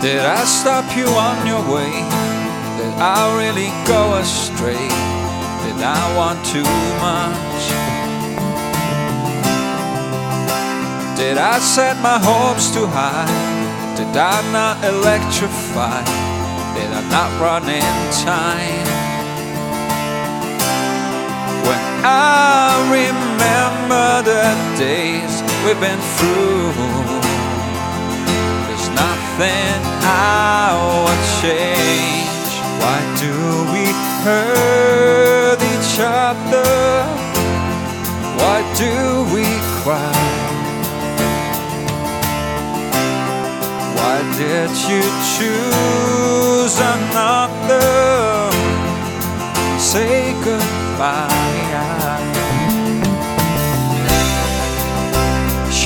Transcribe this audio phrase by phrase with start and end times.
[0.00, 1.90] Did I stop you on your way?
[2.78, 4.86] Did I really go astray?
[5.66, 6.62] Did I want too
[7.02, 7.64] much?
[11.18, 13.26] Did I set my hopes too high?
[13.96, 16.04] Did I not electrify?
[16.78, 18.86] Did I not run in time?
[21.66, 24.46] When I remember the
[24.78, 27.18] days we've been through
[28.68, 29.77] there's nothing
[30.08, 30.72] I
[31.04, 32.52] would change.
[32.80, 33.32] Why do
[33.72, 33.84] we
[34.24, 37.04] hurt each other?
[38.40, 38.92] Why do
[39.34, 39.46] we
[39.82, 40.24] cry?
[43.96, 47.88] Why did you choose another?
[49.78, 51.48] Say goodbye.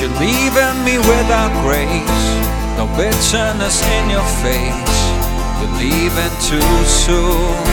[0.03, 4.99] You're leaving me without grace no bitterness in your face.
[5.59, 7.63] You're leaving too soon.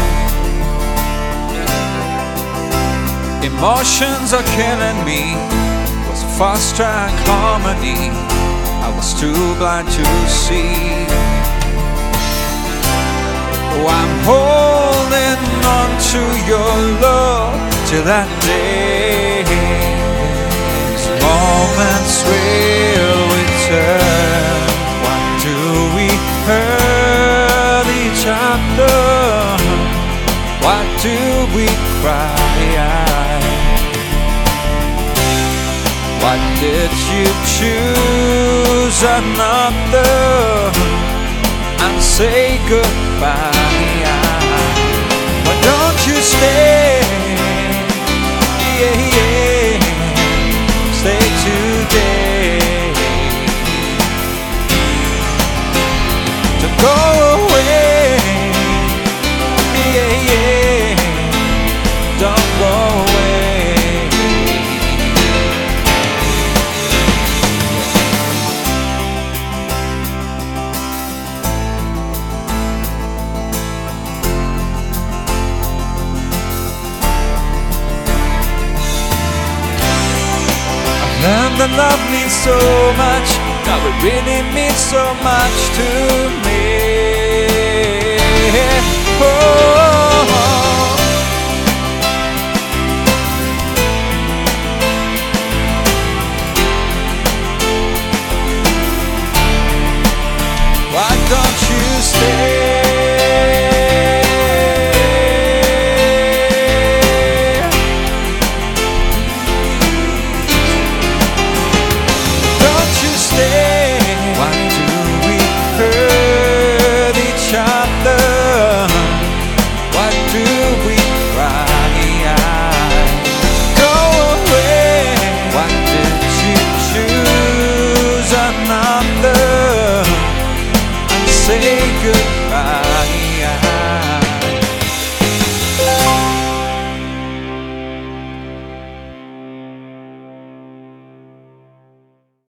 [3.42, 5.34] Emotions are killing me.
[6.08, 8.10] Was a fast track harmony.
[8.86, 11.06] I was too blind to see.
[13.72, 15.40] Oh, I'm holding
[15.76, 17.56] on to your love
[17.88, 19.19] till that day.
[32.00, 33.40] Cry?
[36.22, 37.26] Why did you
[37.56, 40.12] choose another
[41.84, 43.59] and say goodbye?
[81.58, 82.56] That love means so
[82.96, 83.28] much.
[83.66, 85.88] Now it really means so much to
[86.46, 87.09] me.